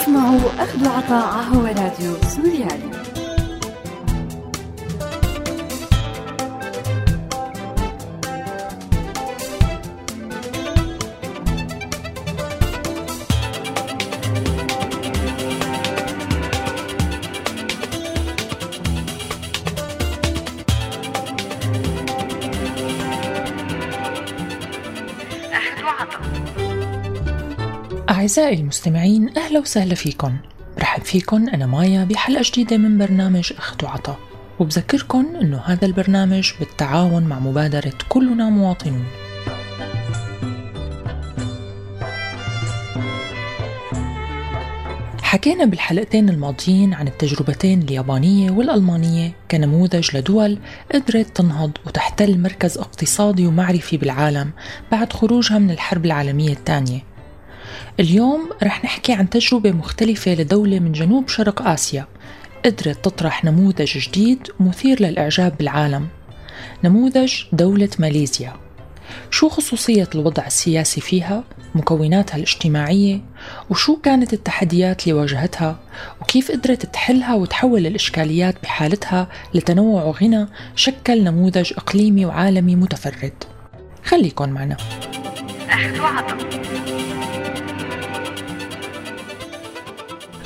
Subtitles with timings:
[0.00, 3.09] تسمعوا أخذ وعطاء هو راديو سوريالي.
[28.20, 30.36] أعزائي المستمعين أهلا وسهلا فيكم.
[30.76, 34.16] برحب فيكم أنا مايا بحلقة جديدة من برنامج أخذ وعطا.
[34.58, 39.04] وبذكركم أنه هذا البرنامج بالتعاون مع مبادرة كلنا مواطنون.
[45.22, 50.58] حكينا بالحلقتين الماضيين عن التجربتين اليابانية والألمانية كنموذج لدول
[50.94, 54.50] قدرت تنهض وتحتل مركز اقتصادي ومعرفي بالعالم
[54.92, 57.09] بعد خروجها من الحرب العالمية الثانية.
[58.00, 62.06] اليوم رح نحكي عن تجربة مختلفة لدولة من جنوب شرق آسيا
[62.64, 66.08] قدرت تطرح نموذج جديد مثير للإعجاب بالعالم
[66.84, 68.52] نموذج دولة ماليزيا
[69.30, 73.20] شو خصوصية الوضع السياسي فيها؟ مكوناتها الاجتماعية؟
[73.70, 75.78] وشو كانت التحديات اللي واجهتها؟
[76.20, 83.44] وكيف قدرت تحلها وتحول الإشكاليات بحالتها لتنوع وغنى شكل نموذج إقليمي وعالمي متفرد
[84.04, 84.76] خليكن معنا
[85.68, 86.38] أخذ وعطا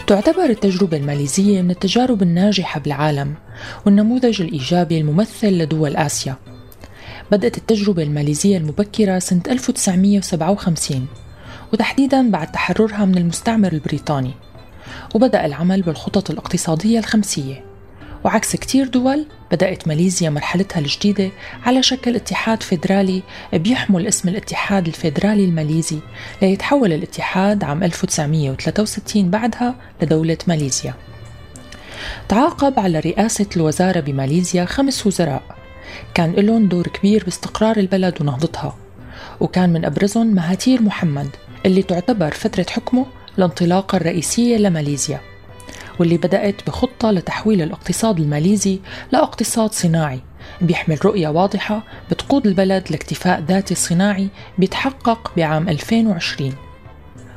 [0.07, 3.35] تعتبر التجربة الماليزية من التجارب الناجحة بالعالم
[3.87, 6.37] والنموذج الإيجابي الممثل لدول آسيا.
[7.31, 11.07] بدأت التجربة الماليزية المبكرة سنة 1957
[11.73, 14.31] وتحديدا بعد تحررها من المستعمر البريطاني.
[15.15, 17.74] وبدأ العمل بالخطط الاقتصادية الخمسية.
[18.25, 21.31] وعكس كتير دول بدأت ماليزيا مرحلتها الجديدة
[21.65, 23.23] على شكل اتحاد فيدرالي
[23.53, 25.99] بيحمل اسم الاتحاد الفيدرالي الماليزي
[26.43, 30.95] ليتحول الاتحاد عام 1963 بعدها لدولة ماليزيا.
[32.29, 35.43] تعاقب على رئاسة الوزارة بماليزيا خمس وزراء.
[36.15, 38.77] كان لهم دور كبير باستقرار البلد ونهضتها.
[39.41, 41.29] وكان من أبرزهم مهاتير محمد
[41.67, 43.07] اللي تعتبر فترة حكمه
[43.39, 45.34] الانطلاقة الرئيسية لماليزيا.
[46.01, 48.81] واللي بدأت بخطة لتحويل الاقتصاد الماليزي
[49.13, 50.21] لإقتصاد صناعي
[50.61, 54.29] بيحمل رؤية واضحة بتقود البلد لاكتفاء ذاتي صناعي
[54.59, 56.55] بيتحقق بعام 2020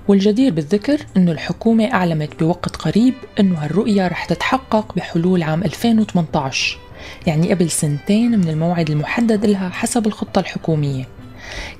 [0.07, 6.77] والجدير بالذكر أنه الحكومة أعلمت بوقت قريب أنه هالرؤية رح تتحقق بحلول عام 2018
[7.27, 11.07] يعني قبل سنتين من الموعد المحدد لها حسب الخطة الحكومية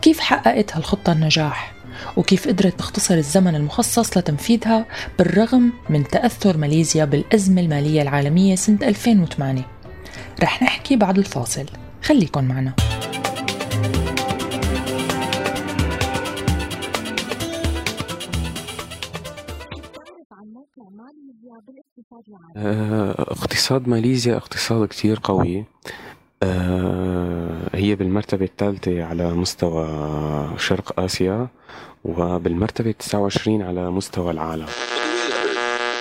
[0.02, 1.77] كيف حققت هالخطة النجاح؟
[2.18, 4.86] وكيف قدرت تختصر الزمن المخصص لتنفيذها
[5.20, 9.66] بالرغم من تأثر ماليزيا بالأزمة المالية العالمية سنة 2008
[10.44, 11.66] رح نحكي بعد الفاصل.
[12.04, 12.74] خليكن معنا.
[22.58, 25.66] آه، اقتصاد ماليزيا اقتصاد كتير قوي.
[26.44, 29.88] هي بالمرتبة الثالثة على مستوى
[30.58, 31.48] شرق آسيا
[32.06, 34.66] وبالمرتبة 29 على مستوى العالم.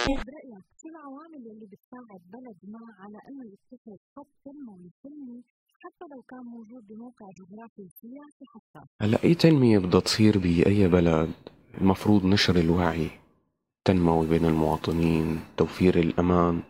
[0.06, 5.42] برأيك شو العوامل اللي بتساعد بلد ما على إنه يتخذ خط تنموي سلمي
[5.80, 11.30] حتى لو كان موجود بموقع جغرافي سياسي حتى؟ هلا أي تنمية بدها تصير بأي بلد
[11.80, 13.10] المفروض نشر الوعي
[13.78, 16.62] التنموي بين المواطنين توفير الأمان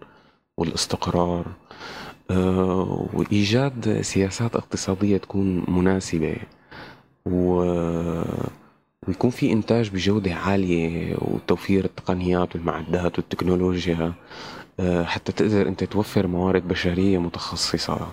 [0.56, 1.47] والاستقرار.
[2.31, 6.37] آه، وإيجاد سياسات اقتصادية تكون مناسبة
[7.26, 7.62] و
[9.09, 14.12] ويكون في إنتاج بجودة عالية وتوفير التقنيات والمعدات والتكنولوجيا
[14.81, 18.06] آه، حتى تقدر أنت توفر موارد بشرية متخصصة.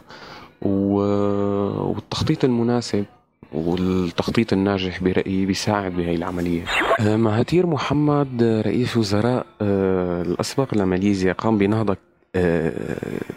[0.61, 3.05] والتخطيط المناسب
[3.53, 6.63] والتخطيط الناجح برأيي بيساعد بهي العملية.
[6.99, 11.97] آه، مهاتير محمد رئيس وزراء الأسبق لماليزيا قام بنهضة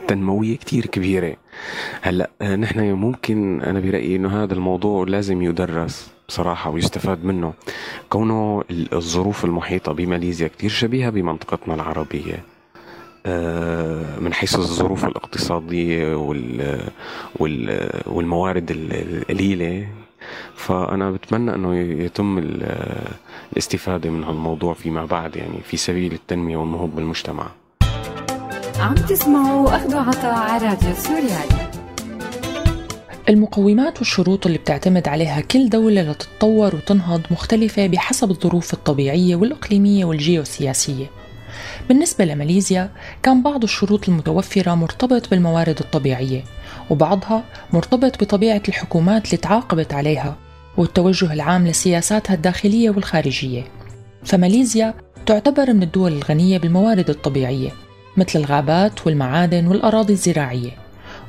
[0.08, 1.36] تنموية كتير كبيرة.
[2.02, 7.53] هلأ نحن ممكن أنا برأيي إنه هذا الموضوع لازم يدرس بصراحة ويستفاد منه.
[8.10, 12.44] كونه الظروف المحيطة بماليزيا كتير شبيهة بمنطقتنا العربية.
[14.21, 16.16] من حيث الظروف الاقتصادية
[18.06, 19.88] والموارد القليلة.
[20.54, 22.38] فأنا بتمنى أنه يتم
[23.53, 27.47] الاستفادة من هالموضوع فيما بعد يعني في سبيل التنمية والنهوض بالمجتمع.
[28.86, 31.71] عم تسمعوا أخذوا عطاء على راديو سوريالي.
[33.28, 41.06] المقومات والشروط اللي بتعتمد عليها كل دولة لتتطور وتنهض مختلفة بحسب الظروف الطبيعية والإقليمية والجيوسياسية.
[41.88, 42.91] بالنسبة لماليزيا
[43.22, 46.44] كان بعض الشروط المتوفرة مرتبط بالموارد الطبيعية
[46.91, 50.36] وبعضها مرتبط بطبيعة الحكومات اللي تعاقبت عليها
[50.77, 53.65] والتوجه العام لسياساتها الداخلية والخارجية.
[54.24, 54.94] فماليزيا
[55.27, 57.85] تعتبر من الدول الغنية بالموارد الطبيعية
[58.16, 60.71] مثل الغابات والمعادن والأراضي الزراعية.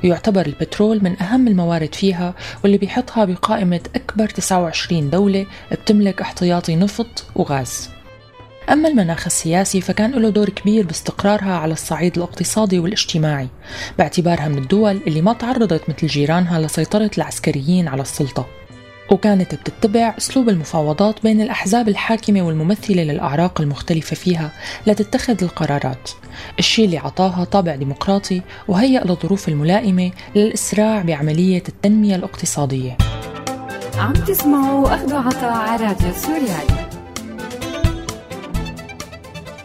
[0.04, 7.24] ويعتبر البترول من أهم الموارد فيها واللي بيحطها بقائمة أكبر 29 دولة بتملك احتياطي نفط
[7.34, 7.90] وغاز.
[8.70, 13.48] أما المناخ السياسي فكان له دور كبير باستقرارها على الصعيد الاقتصادي والاجتماعي
[13.98, 18.57] باعتبارها من الدول اللي ما تعرضت مثل جيرانها لسيطرة العسكريين على السلطة.
[19.10, 24.52] وكانت بتتبع أسلوب المفاوضات بين الأحزاب الحاكمة والممثلة للأعراق المختلفة فيها
[24.86, 26.10] لتتخذ القرارات.
[26.58, 32.96] الشيء اللي عطاها طابع ديمقراطي وهيأ الظروف الملائمة للإسراع بعملية التنمية الاقتصادية.
[33.98, 36.88] عم تسمعوا أخذ عطاء على راديو سوريالي.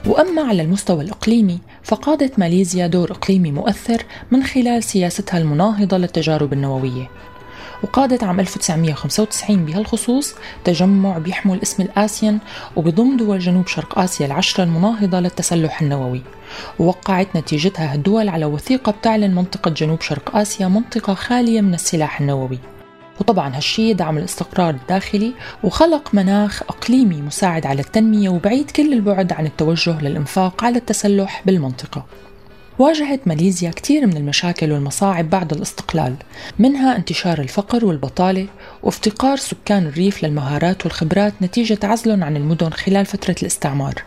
[0.05, 7.09] وأما على المستوى الإقليمي فقادت ماليزيا دور إقليمي مؤثر من خلال سياستها المناهضة للتجارب النووية.
[7.83, 12.39] وقادت عام 1995 بهالخصوص تجمع بيحمل اسم الآسيان
[12.75, 16.21] وبضم دول جنوب شرق آسيا العشرة المناهضة للتسلح النووي
[16.79, 22.59] ووقعت نتيجتها الدول على وثيقة بتعلن منطقة جنوب شرق آسيا منطقة خالية من السلاح النووي
[23.19, 25.33] وطبعا هالشي دعم الاستقرار الداخلي
[25.63, 32.05] وخلق مناخ إقليمي مساعد على التنمية وبعيد كل البعد عن التوجه للإنفاق على التسلح بالمنطقة.
[32.79, 36.15] واجهت ماليزيا كثير من المشاكل والمصاعب بعد الاستقلال
[36.59, 38.47] منها انتشار الفقر والبطالة
[38.83, 44.03] وافتقار سكان الريف للمهارات والخبرات نتيجة عزلهم عن المدن خلال فترة الاستعمار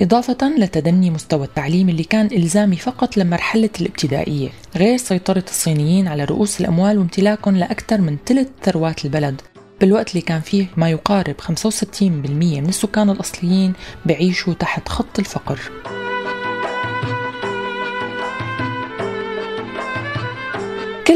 [0.00, 6.60] إضافة لتدني مستوى التعليم اللي كان إلزامي فقط لمرحلة الابتدائية غير سيطرة الصينيين على رؤوس
[6.60, 9.40] الأموال وامتلاكهم لأكثر من ثلث ثروات البلد
[9.80, 13.72] بالوقت اللي كان فيه ما يقارب 65% من السكان الأصليين
[14.06, 15.60] بعيشوا تحت خط الفقر.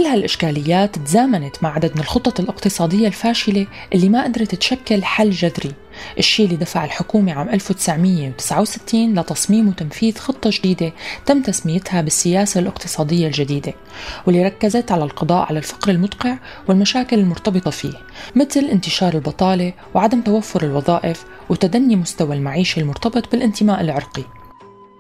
[0.05, 5.73] كل هالإشكاليات تزامنت مع عدد من الخطط الاقتصادية الفاشلة اللي ما قدرت تشكل حل جذري
[6.19, 10.93] الشيء اللي دفع الحكومة عام 1969 لتصميم وتنفيذ خطة جديدة
[11.27, 13.75] تم تسميتها بالسياسة الاقتصادية الجديدة
[14.27, 16.37] واللي ركزت على القضاء على الفقر المدقع
[16.69, 17.95] والمشاكل المرتبطة فيه
[18.37, 24.44] مثل انتشار البطالة وعدم توفر الوظائف وتدني مستوى المعيشة المرتبط بالانتماء العرقي.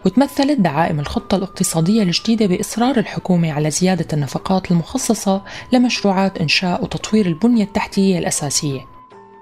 [0.06, 5.42] وتمثلت دعائم الخطة الاقتصادية الجديدة بإصرار الحكومة على زيادة النفقات المخصصة
[5.72, 8.94] لمشروعات إنشاء وتطوير البنية التحتية الأساسية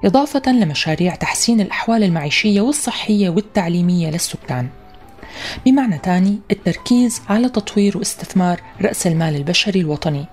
[0.05, 4.69] إضافة لمشاريع تحسين الأحوال المعيشية والصحية والتعليمية للسكان.
[5.67, 10.27] بمعنى تاني التركيز على تطوير واستثمار رأس المال البشري الوطني.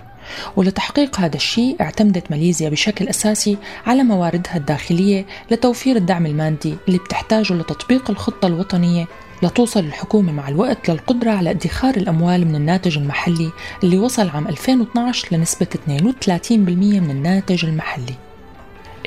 [0.56, 7.54] ولتحقيق هذا الشيء اعتمدت ماليزيا بشكل أساسي على مواردها الداخلية لتوفير الدعم المادي اللي بتحتاجه
[7.54, 9.08] لتطبيق الخطة الوطنية
[9.44, 13.52] لتوصل الحكومة مع الوقت للقدرة على ادخار الأموال من الناتج المحلي
[13.84, 18.14] اللي وصل عام 2012 لنسبة 32% من الناتج المحلي.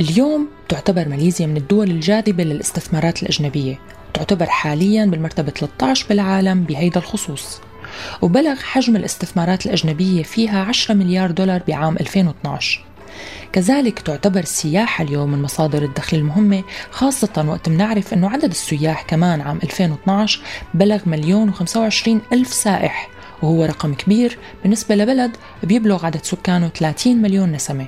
[0.00, 3.78] اليوم تعتبر ماليزيا من الدول الجاذبة للاستثمارات الأجنبية
[4.14, 7.60] تعتبر حاليا بالمرتبة 13 بالعالم بهيدا الخصوص.
[8.22, 12.84] وبلغ حجم الاستثمارات الأجنبية فيها 10 مليار دولار بعام 2012
[13.52, 19.40] كذلك تعتبر السياحة اليوم من مصادر الدخل المهمة خاصة وقت بنعرف أنه عدد السياح كمان
[19.40, 20.40] عام 2012
[20.74, 23.08] بلغ مليون و25 ألف سائح
[23.42, 27.86] وهو رقم كبير بالنسبة لبلد بيبلغ عدد سكانه 30 مليون نسمة.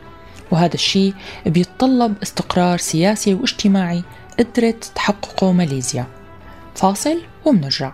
[0.50, 1.14] وهذا الشيء
[1.46, 4.02] بيتطلب استقرار سياسي واجتماعي
[4.38, 6.06] قدرت تحققه ماليزيا.
[6.74, 7.92] فاصل ومنرجع.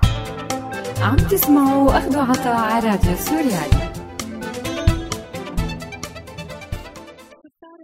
[1.02, 3.90] عم تسمعوا أخذ عطاء على راديو سوريالي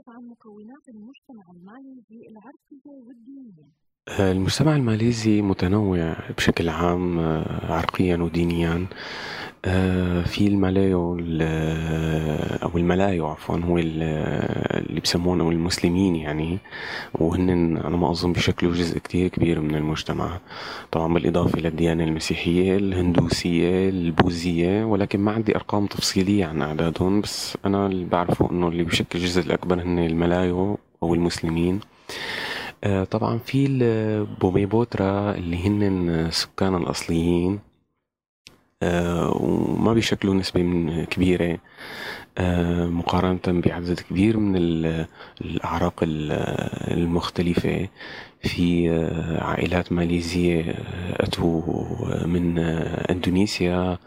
[0.08, 1.44] عن مكونات المجتمع
[2.30, 3.68] العرقية والدينية
[4.08, 8.86] المجتمع الماليزي متنوع بشكل عام آه، عرقيا ودينيا.
[9.64, 11.12] آه، في الملايو
[12.62, 16.58] أو الملايو عفوا هو اللي بسمونه المسلمين يعني.
[17.14, 20.40] وهن على ما أظن بشكلوا جزء كتير كبير من المجتمع.
[20.92, 27.20] طبعا بالإضافة للديانه المسيحية الهندوسية البوذية ولكن ما عندي أرقام تفصيلية عن أعدادهم.
[27.20, 31.80] بس أنا اللي بعرفه إنه اللي بشكل الجزء الأكبر هن الملايو أو المسلمين.
[31.80, 32.45] آه،
[33.10, 37.60] طبعا في البوميبوترا اللي هن السكان الأصليين
[38.82, 41.58] آه، وما بيشكلوا نسبة من كبيرة
[42.38, 44.56] آه، مقارنة بعدد كبير من
[45.40, 45.94] الأعراق
[46.88, 47.88] المختلفة.
[48.42, 48.88] في
[49.42, 50.74] عائلات ماليزية
[51.20, 52.58] أتوا من
[53.10, 53.98] إندونيسيا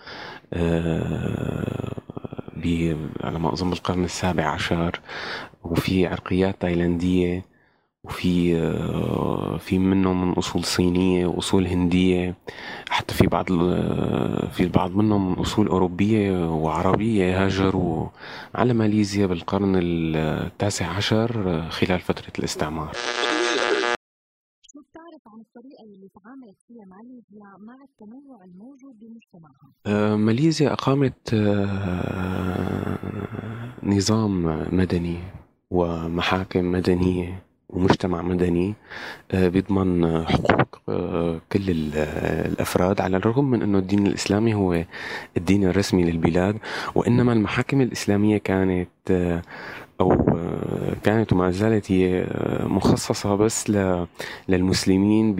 [3.23, 4.99] على ما أظن بالقرن السابع عشر.
[5.63, 7.45] وفي عرقيات تايلاندية.
[8.03, 8.53] وفي
[9.59, 12.35] في منهم من أصول صينية وأصول هندية
[12.89, 13.45] حتى في بعض
[14.51, 18.07] في البعض منهم من أصول أوروبية وعربية هاجروا
[18.55, 22.91] على ماليزيا بالقرن التاسع عشر خلال فترة الاستعمار.
[24.61, 30.73] شو بتعرف عن عن الطريقة اللي تعاملت فيها ماليزيا مع التنوع الموجود بمجتمعها؟ آه، ماليزيا
[30.73, 32.97] أقامت آه،
[33.83, 34.45] نظام
[34.77, 35.19] مدني
[35.71, 37.43] ومحاكم مدنية.
[37.69, 38.73] ومجتمع مدني
[39.31, 40.79] آه، بيضمن حقوق
[41.51, 41.69] كل
[42.45, 44.83] الأفراد على الرغم من أنه الدين الإسلامي هو
[45.37, 46.57] الدين الرسمي للبلاد
[46.95, 48.89] وإنما المحاكم الإسلامية كانت
[50.01, 50.09] أو
[51.03, 52.27] كانت وما زالت هي
[52.63, 53.71] مخصصة بس
[54.49, 55.35] للمسلمين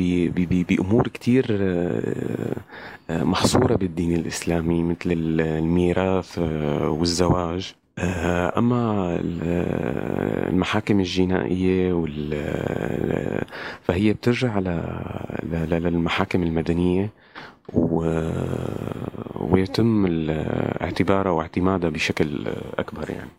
[0.70, 1.46] بأمور كتير
[3.10, 6.40] محصورة بالدين الإسلامي مثل الميراث
[6.84, 7.76] والزواج.
[8.58, 9.18] أما
[10.50, 12.06] المحاكم الجنائية
[13.82, 14.60] فهي بترجع
[15.44, 17.10] للمحاكم المدنية
[19.36, 20.06] ويتم
[20.82, 23.32] اعتبارها واعتمادها بشكل أكبر يعني.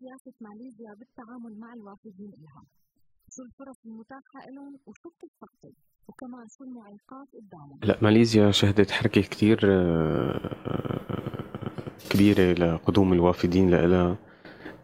[0.00, 2.62] سياسة ماليزيا بالتعامل مع الوافدين لها
[3.30, 5.72] شو الفرص المتاحة لهم وشو بتستقطب
[6.08, 10.97] وكمان شو المعيقات قدامهم لا ماليزيا شهدت حركة كتير آه،
[12.10, 14.16] كبيرة لقدوم الوافدين لها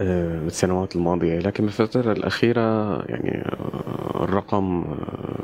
[0.01, 1.39] بالسنوات الماضية.
[1.39, 5.39] لكن بالفترة الأخيرة يعني آه، الرقم آه،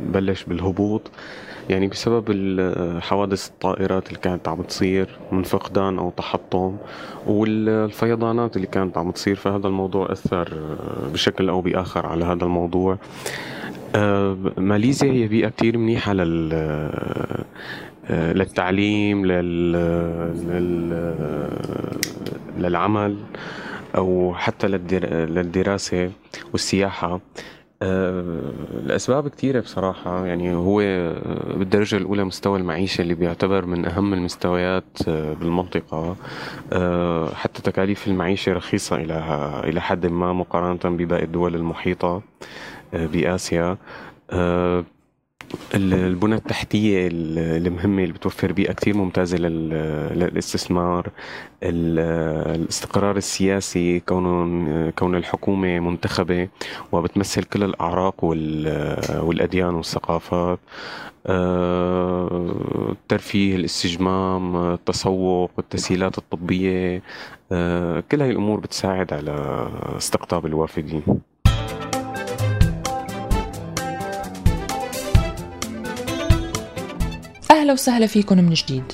[0.00, 1.10] بلش بالهبوط.
[1.70, 2.30] يعني بسبب
[3.00, 6.76] حوادث الطائرات اللي كانت عم تصير من فقدان أو تحطم
[7.26, 9.36] والفيضانات اللي كانت عم تصير.
[9.36, 10.48] فهذا الموضوع أثر
[11.12, 12.98] بشكل أو بآخر على هذا الموضوع.
[13.94, 17.44] آه، ماليزيا هي بيئة كتير منيحة لل آه،
[18.10, 19.72] للتعليم لل...
[20.48, 21.50] لل...
[22.58, 23.16] للعمل
[23.96, 26.10] أو حتى للدراسة
[26.52, 27.20] والسياحة.
[27.82, 30.26] الأسباب كثيرة بصراحة.
[30.26, 30.78] يعني هو
[31.56, 36.16] بالدرجة الأولى مستوى المعيشة اللي بيعتبر من أهم المستويات آه، بالمنطقة.
[36.72, 39.14] آه، حتى تكاليف المعيشة رخيصة إلى
[39.64, 42.22] إلى حد ما مقارنة بباقي الدول المحيطة
[42.94, 43.76] آه، بآسيا.
[45.74, 51.10] البنى التحتية المهمة اللي بتوفر بيئة كتير ممتازة للاستثمار
[51.62, 56.48] الاستقرار السياسي كون الحكومة منتخبة
[56.92, 60.58] وبتمثل كل الأعراق والأديان والثقافات.
[61.28, 62.56] آه،
[62.92, 67.02] الترفيه الاستجمام التسوق التسهيلات الطبية.
[67.52, 71.02] آه، كل هاي الأمور بتساعد على استقطاب الوافدين.
[77.66, 78.92] أهلا وسهلا فيكم من جديد.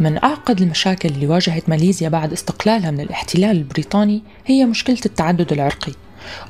[0.00, 5.92] من أعقد المشاكل اللي واجهت ماليزيا بعد استقلالها من الاحتلال البريطاني هي مشكلة التعدد العرقي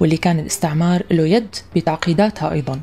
[0.00, 2.81] واللي كان الاستعمار له يد بتعقيداتها أيضا.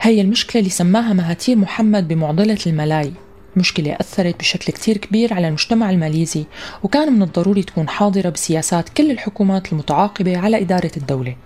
[0.00, 3.12] هي المشكلة اللي سماها مهاتير محمد بمعضلة الملاي
[3.56, 6.44] مشكلة أثرت بشكل كتير كبير على المجتمع الماليزي
[6.82, 11.36] وكان من الضروري تكون حاضرة بسياسات كل الحكومات المتعاقبة على إدارة الدولة.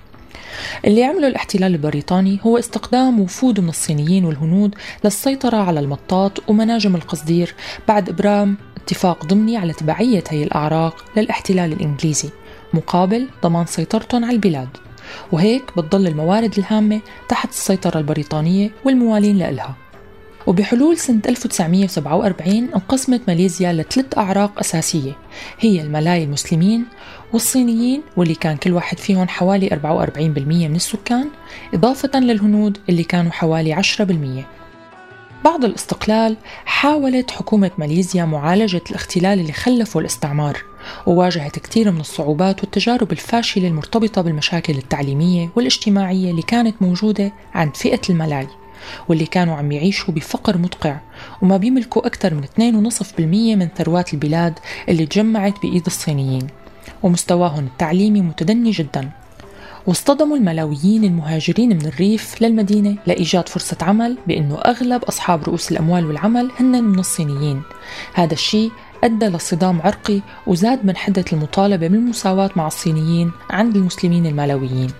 [0.84, 7.54] اللي عمله الاحتلال البريطاني هو استخدام وفود من الصينيين والهنود للسيطرة على المطاط ومناجم القصدير
[7.88, 12.28] بعد إبرام اتفاق ضمني على تبعية هي الأعراق للاحتلال الإنجليزي
[12.74, 14.68] مقابل ضمان سيطرتهم على البلاد.
[15.32, 19.83] وهيك بتضل الموارد الهامة تحت السيطرة البريطانية والموالين لإلها.
[20.46, 25.12] وبحلول سنة 1947 انقسمت ماليزيا لثلاث أعراق أساسية.
[25.60, 26.84] هي الملاي المسلمين
[27.32, 31.28] والصينيين واللي كان كل واحد فيهم حوالي 44% من السكان
[31.74, 34.44] إضافة للهنود اللي كانوا حوالي 10%
[35.44, 40.62] بعد الاستقلال حاولت حكومة ماليزيا معالجة الاختلال اللي خلفه الاستعمار
[41.06, 48.00] وواجهت كثير من الصعوبات والتجارب الفاشلة المرتبطة بالمشاكل التعليمية والاجتماعية اللي كانت موجودة عند فئة
[48.10, 48.46] الملاي.
[49.08, 50.96] واللي كانوا عم يعيشوا بفقر مدقع
[51.42, 52.44] وما بيملكوا أكثر من
[52.90, 56.46] 2.5% من ثروات البلاد اللي تجمعت بإيد الصينيين
[57.02, 59.10] ومستواهم التعليمي متدني جدا.
[59.86, 66.50] واصطدموا الملاويين المهاجرين من الريف للمدينة لإيجاد فرصة عمل بأنه أغلب أصحاب رؤوس الأموال والعمل
[66.60, 67.62] هن من الصينيين.
[68.14, 68.70] هذا الشيء
[69.04, 74.90] أدى لصدام عرقي وزاد من حدة المطالبة بالمساواة مع الصينيين عند المسلمين الملاويين.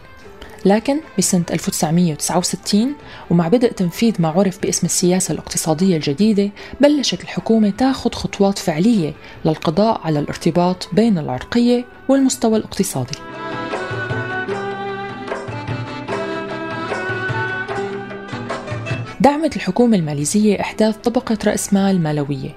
[0.64, 2.94] لكن بسنة 1969
[3.30, 9.12] ومع بدء تنفيذ ما عرف باسم السياسة الاقتصادية الجديدة بلشت الحكومة تاخذ خطوات فعلية
[9.44, 13.18] للقضاء على الارتباط بين العرقية والمستوى الاقتصادي.
[19.20, 22.56] دعمت الحكومة الماليزية إحداث طبقة رأس مال مالوية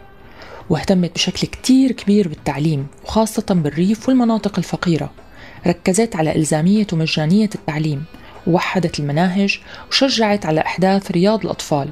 [0.70, 5.12] واهتمت بشكل كتير كبير بالتعليم وخاصة بالريف والمناطق الفقيرة.
[5.68, 8.04] ركزت على إلزامية ومجانية التعليم
[8.48, 9.60] ووحدت المناهج
[9.90, 11.90] وشجعت على إحداث رياض الأطفال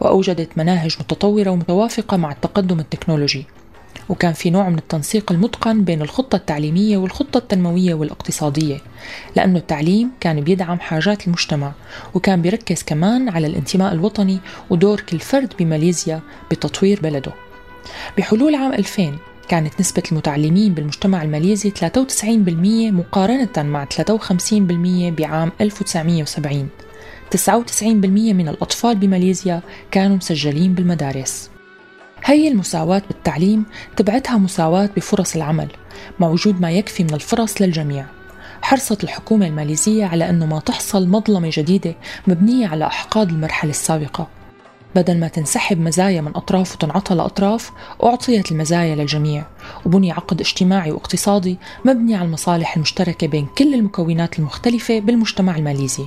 [0.00, 3.46] وأوجدت مناهج متطورة ومتوافقة مع التقدم التكنولوجي.
[4.08, 8.78] وكان في نوع من التنسيق المتقن بين الخطة التعليمية والخطة التنموية والاقتصادية
[9.36, 11.72] لأنه التعليم كان بيدعم حاجات المجتمع
[12.14, 17.32] وكان بيركز كمان على الانتماء الوطني ودور كل فرد بماليزيا بتطوير بلده.
[18.18, 19.12] بحلول عام 2000
[19.48, 24.62] كانت نسبة المتعلمين بالمجتمع الماليزي 93% مقارنة مع 53%
[25.18, 26.68] بعام 1970
[27.32, 31.50] 99% من الأطفال بماليزيا كانوا مسجلين بالمدارس.
[32.24, 33.64] هي المساواة بالتعليم
[33.96, 35.68] تبعتها مساواة بفرص العمل
[36.20, 38.06] مع وجود ما يكفي من الفرص للجميع.
[38.62, 41.94] حرصت الحكومة الماليزية على أنه ما تحصل مظلمة جديدة
[42.26, 44.28] مبنية على أحقاد المرحلة السابقة.
[44.94, 47.72] بدل ما تنسحب مزايا من أطراف وتنعطى لأطراف
[48.04, 49.44] أعطيت المزايا للجميع.
[49.86, 56.06] وبني عقد اجتماعي واقتصادي مبني على المصالح المشتركة بين كل المكونات المختلفة بالمجتمع الماليزي.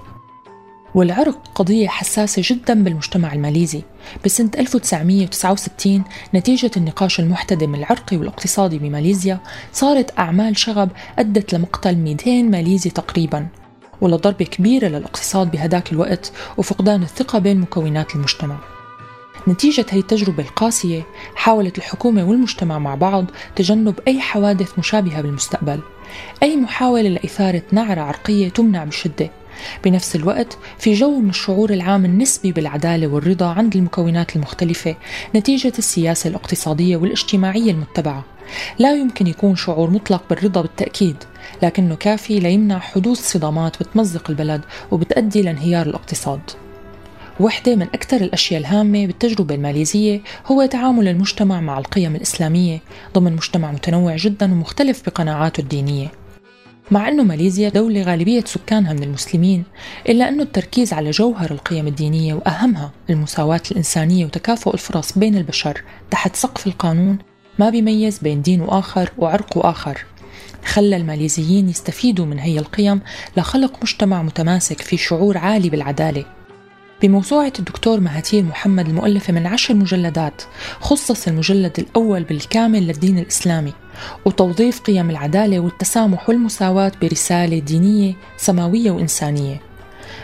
[0.96, 3.82] والعرق قضية حساسة جدا بالمجتمع الماليزي.
[4.25, 6.04] بسنة 1969
[6.36, 9.39] نتيجة النقاش المحتدم العرقي والاقتصادي بماليزيا
[9.74, 10.89] صارت أعمال شغب
[11.20, 13.48] أدت لمقتل 200 ماليزي تقريبا.
[14.01, 18.75] ولضربة كبيرة للاقتصاد بهداك الوقت وفقدان الثقة بين مكونات المجتمع.
[19.47, 23.25] نتيجة هي التجربة القاسية حاولت الحكومة والمجتمع مع بعض
[23.55, 25.79] تجنب أي حوادث مشابهة بالمستقبل
[26.43, 29.29] أي محاولة لإثارة نعرة عرقية تمنع بشدة.
[29.83, 34.95] بنفس الوقت في جو من الشعور العام النسبي بالعدالة والرضا عند المكونات المختلفة
[35.35, 38.25] نتيجة السياسة الاقتصادية والاجتماعية المتبعة.
[38.79, 41.15] لا يمكن يكون شعور مطلق بالرضا بالتأكيد
[41.63, 44.61] لكنه كافي ليمنع حدوث صدامات بتمزق البلد
[44.91, 46.41] وبتأدي لانهيار الاقتصاد.
[47.39, 52.82] وحدة من أكثر الأشياء الهامة بالتجربة الماليزية هو تعامل المجتمع مع القيم الإسلامية
[53.13, 56.12] ضمن مجتمع متنوع جدا ومختلف بقناعاته الدينية.
[56.92, 59.63] مع أنه ماليزيا دولة غالبية سكانها من المسلمين
[60.10, 66.36] إلا أنه التركيز على جوهر القيم الدينية وأهمها المساواة الإنسانية وتكافؤ الفرص بين البشر تحت
[66.36, 67.18] سقف القانون
[67.60, 70.06] ما بيميز بين دين وآخر وعرق وآخر.
[70.65, 73.01] خلى الماليزيين يستفيدوا من هي القيم
[73.38, 76.26] لخلق مجتمع متماسك في شعور عالي بالعدالة.
[77.01, 80.41] بموسوعة الدكتور مهاتير محمد المؤلفة من عشر مجلدات
[80.79, 83.73] خصص المجلد الأول بالكامل للدين الإسلامي
[84.25, 89.62] وتوظيف قيم العدالة والتسامح والمساواة برسالة دينية سماوية وإنسانية.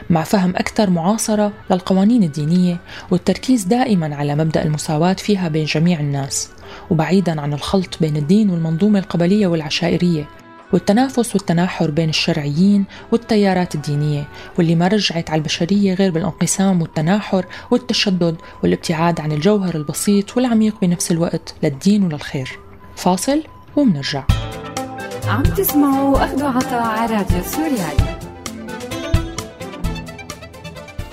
[0.10, 2.80] مع فهم أكثر معاصرة للقوانين الدينية
[3.12, 6.50] والتركيز دائما على مبدأ المساواة فيها بين جميع الناس
[6.90, 10.28] وبعيدا عن الخلط بين الدين والمنظومة القبلية والعشائرية
[10.74, 18.36] والتنافس والتناحر بين الشرعيين والتيارات الدينية واللي ما رجعت على البشرية غير بالانقسام والتناحر والتشدد
[18.64, 22.60] والابتعاد عن الجوهر البسيط والعميق بنفس الوقت للدين وللخير.
[22.96, 23.44] فاصل
[23.76, 24.24] ومنرجع.
[25.28, 28.18] عم تسمعوا أخذ عطاء على راديو سوريالي.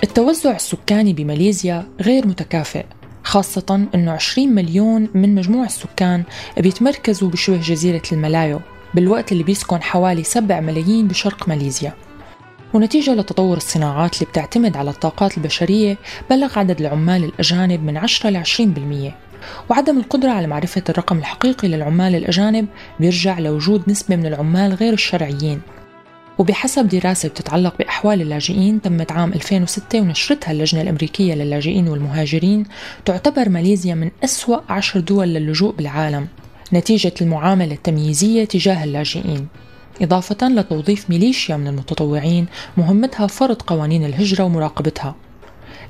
[0.03, 2.85] التوزع السكاني بماليزيا غير متكافئ
[3.25, 6.25] خاصة أنه 20 مليون من مجموع السكان
[6.59, 8.61] بيتمركزوا بشبه جزيرة الملايو.
[8.94, 11.92] بالوقت اللي بيسكن حوالي 7 ملايين بشرق ماليزيا.
[12.74, 15.98] ونتيجة لتطور الصناعات اللي بتعتمد على الطاقات البشرية
[16.31, 19.14] بلغ عدد العمال الأجانب من 10 ل 20%
[19.70, 22.66] وعدم القدرة على معرفة الرقم الحقيقي للعمال الأجانب
[23.01, 25.61] بيرجع لوجود نسبة من العمال غير الشرعيين.
[26.38, 32.64] وبحسب دراسة بتتعلق بأحوال اللاجئين تمت عام 2006 ونشرتها اللجنة الأمريكية للاجئين والمهاجرين
[33.05, 36.29] تعتبر ماليزيا من أسوأ عشر دول للجوء بالعالم.
[36.73, 39.49] نتيجة المعاملة التمييزية تجاه اللاجئين
[40.03, 45.15] إضافة لتوظيف ميليشيا من المتطوعين مهمتها فرض قوانين الهجرة ومراقبتها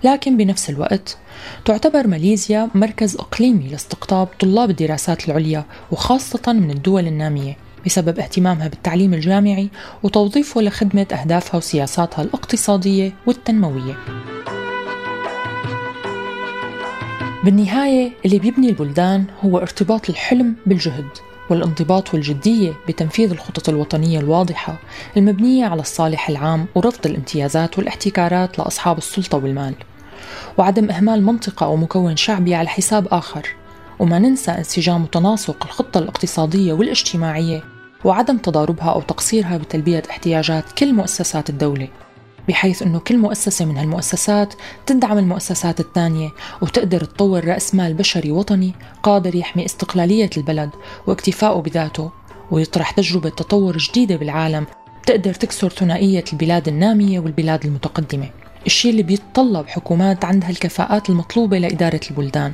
[0.04, 1.18] لكن بنفس الوقت
[1.64, 9.14] تعتبر ماليزيا مركز إقليمي لاستقطاب طلاب الدراسات العليا وخاصة من الدول النامية بسبب اهتمامها بالتعليم
[9.14, 9.68] الجامعي
[10.02, 13.96] وتوظيفه لخدمة أهدافها وسياساتها الاقتصادية والتنموية.
[17.44, 21.08] بالنهاية اللي بيبني البلدان هو ارتباط الحلم بالجهد
[21.50, 24.76] والانضباط والجدية بتنفيذ الخطط الوطنية الواضحة
[25.16, 29.74] المبنية على الصالح العام ورفض الامتيازات والاحتكارات لأصحاب السلطة والمال.
[30.58, 33.48] وعدم إهمال منطقة أو مكون شعبي على حساب آخر.
[33.98, 37.64] وما ننسى انسجام وتناسق الخطة الاقتصادية والاجتماعية
[38.04, 41.88] وعدم تضاربها أو تقصيرها بتلبية احتياجات كل مؤسسات الدولة.
[42.48, 44.54] بحيث أنه كل مؤسسة من هالمؤسسات
[44.86, 46.30] تدعم المؤسسات الثانية
[46.62, 50.70] وتقدر تطور رأس مال بشري وطني قادر يحمي استقلالية البلد
[51.06, 52.10] واكتفائه بذاته
[52.50, 54.66] ويطرح تجربة تطور جديدة بالعالم
[55.06, 58.30] تقدر تكسر ثنائية البلاد النامية والبلاد المتقدمة.
[58.66, 62.52] الشيء اللي بيتطلب حكومات عندها الكفاءات المطلوبة لإدارة البلدان.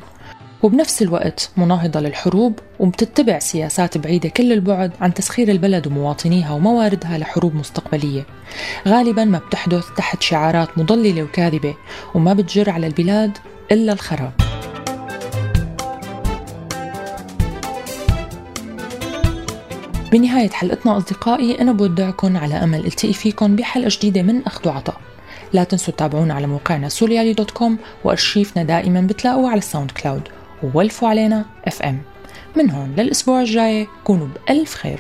[0.65, 7.55] وبنفس الوقت مناهضة للحروب وبتتبع سياسات بعيدة كل البعد عن تسخير البلد ومواطنيها ومواردها لحروب
[7.55, 8.27] مستقبلية.
[8.89, 11.75] غالبا ما بتحدث تحت شعارات مضللة وكاذبة
[12.15, 13.39] وما بتجر على البلاد
[13.73, 14.33] إلا الخراب.
[20.13, 25.01] بنهاية حلقتنا أصدقائي أنا بودعكم على أمل التقي فيكم بحلقة جديدة من أخذ وعطاء.
[25.53, 30.29] لا تنسوا تتابعونا على موقعنا سوريالي dot com وأرشيفنا دائما بتلاقوه على ال SoundCloud.
[30.75, 32.03] وولفوا علينا FM
[32.57, 34.99] من هون للأسبوع الجاي كونوا بألف خير.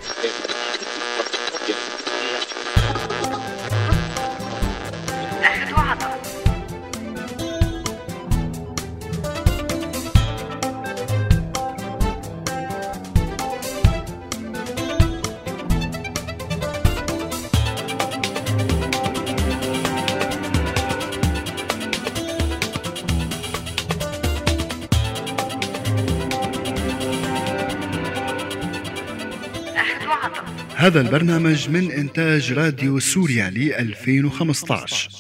[30.85, 35.11] هذا البرنامج من إنتاج راديو سوريالي 2015